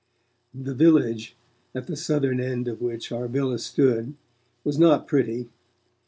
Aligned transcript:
The 0.51 0.73
village, 0.73 1.35
at 1.75 1.85
the 1.85 1.95
southern 1.95 2.39
end 2.41 2.67
of 2.67 2.81
which 2.81 3.11
our 3.11 3.27
villa 3.27 3.59
stood, 3.59 4.15
was 4.63 4.79
not 4.79 5.05
pretty. 5.07 5.49